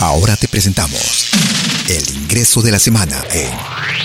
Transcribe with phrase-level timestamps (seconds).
[0.00, 1.28] Ahora te presentamos
[1.88, 3.50] el ingreso de la semana en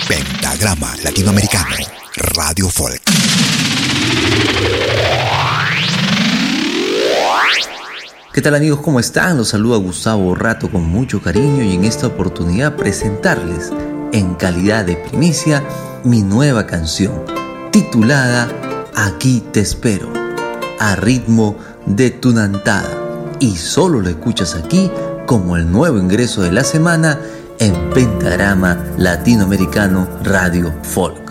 [0.08, 1.76] Pentagrama Latinoamericano
[2.16, 3.00] Radio Folk.
[8.32, 8.80] ¿Qué tal amigos?
[8.80, 9.36] ¿Cómo están?
[9.36, 13.70] Los saluda Gustavo Rato con mucho cariño y en esta oportunidad presentarles
[14.12, 15.62] en calidad de primicia
[16.02, 17.24] mi nueva canción
[17.70, 18.48] titulada
[18.96, 20.12] Aquí te espero
[20.80, 22.90] a ritmo de tunantada
[23.38, 24.90] y solo lo escuchas aquí
[25.26, 27.18] como el nuevo ingreso de la semana
[27.58, 31.24] en Pentagrama Latinoamericano Radio Folk.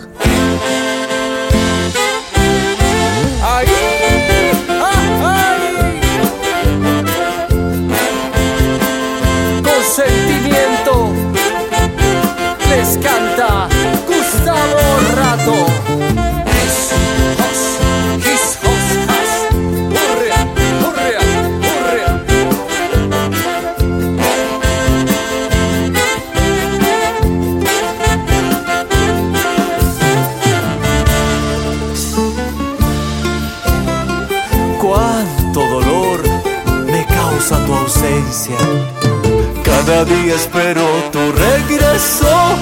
[39.62, 42.56] Cada día espero tu regreso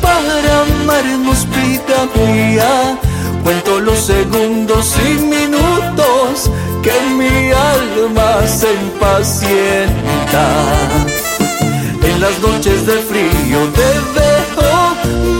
[0.00, 2.98] para amarnos vida mía.
[3.42, 6.50] Cuento los segundos y minutos
[6.82, 10.46] que mi alma se impacienta.
[12.02, 14.80] En las noches de frío te veo,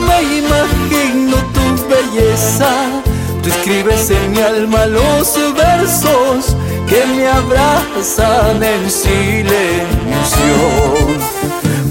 [0.06, 3.07] me imagino tu belleza.
[3.48, 6.54] Tú escribes en mi alma los versos
[6.86, 9.48] que me abrazan en silencio.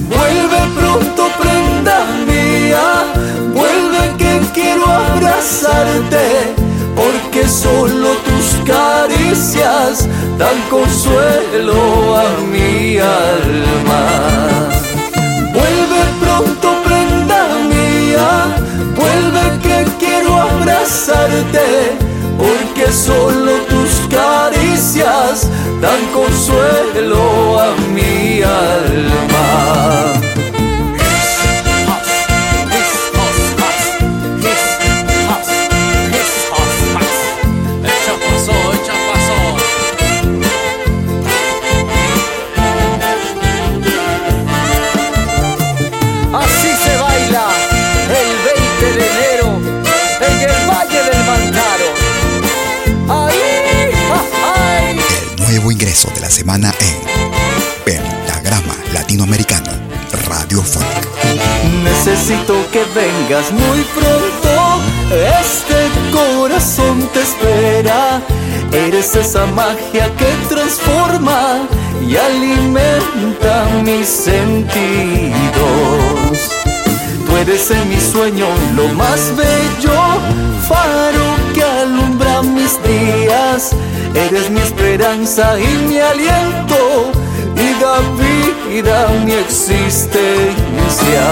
[0.07, 3.05] Vuelve pronto, prenda mía,
[3.55, 6.53] vuelve que quiero abrazarte,
[6.95, 10.07] porque solo tus caricias
[10.37, 14.36] dan consuelo a mi alma.
[25.81, 30.06] Dan consuelo a mi alma.
[56.65, 56.73] En
[57.85, 59.69] Pentagrama Latinoamericano
[60.27, 60.63] Radio.
[61.83, 64.81] Necesito que vengas muy pronto.
[65.39, 68.21] Este corazón te espera.
[68.71, 71.67] Eres esa magia que transforma
[72.07, 75.37] y alimenta mis sentidos.
[77.27, 79.93] Tú eres en mi sueño lo más bello,
[84.25, 87.11] Eres mi esperanza y mi aliento
[87.55, 87.99] y da
[88.67, 91.25] vida mi existencia.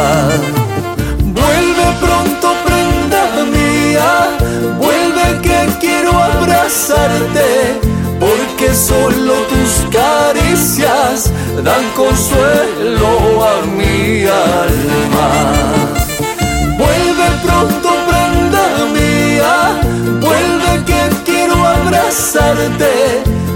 [1.24, 3.24] Vuelve pronto, prenda
[3.58, 4.38] mía,
[4.78, 7.80] vuelve que quiero abrazarte,
[8.20, 11.32] porque solo tus caricias
[11.64, 15.55] dan consuelo a mi alma.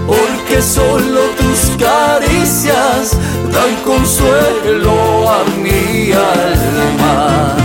[0.05, 3.17] Porque solo tus caricias
[3.53, 7.55] dan consuelo a mi alma.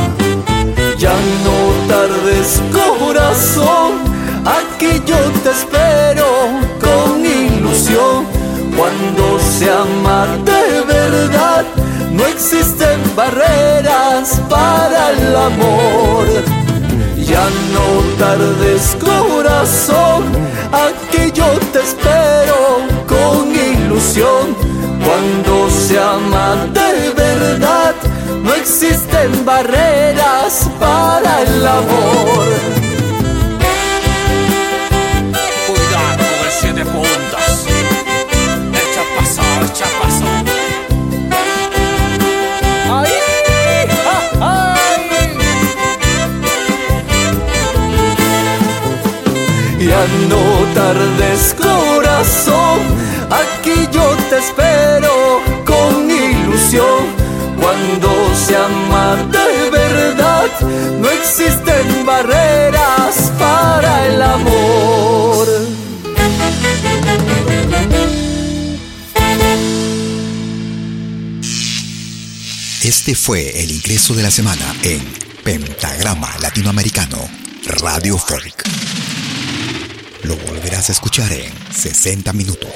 [0.96, 1.14] Ya
[1.44, 3.92] no tardes corazón,
[4.44, 6.26] aquí yo te espero
[6.80, 8.26] con ilusión.
[8.76, 11.64] Cuando se ama de verdad,
[12.12, 16.26] no existen barreras para el amor.
[17.16, 20.24] Ya no tardes corazón,
[24.04, 24.54] ilusión.
[25.04, 27.94] Cuando se ama de verdad,
[28.42, 32.46] no existen barreras para el amor.
[35.66, 37.66] Cuidado de siete puntas.
[38.72, 40.44] Echa pasar, echa pasar.
[49.80, 50.42] Ya no
[50.74, 52.80] tardes corazón
[61.24, 65.48] existen barreras para el amor.
[72.82, 75.02] Este fue el ingreso de la semana en
[75.42, 77.18] Pentagrama Latinoamericano
[77.80, 78.64] Radio Folk.
[80.24, 82.72] Lo volverás a escuchar en 60 minutos.